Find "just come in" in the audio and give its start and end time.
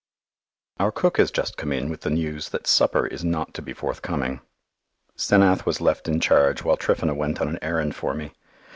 1.29-1.87